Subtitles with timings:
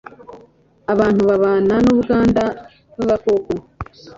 [0.93, 2.43] abantu babana n'ubwanda
[2.99, 3.51] bw'agakoko